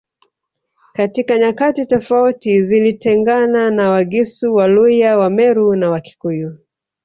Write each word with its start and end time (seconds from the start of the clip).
Katika 0.93 1.37
nyakati 1.39 1.85
tofauti 1.85 2.63
zilitengana 2.63 3.69
na 3.71 3.89
Wagisu 3.89 4.55
Waluya 4.55 5.17
Wameru 5.17 5.75
na 5.75 5.89
Wakikuyu 5.89 6.57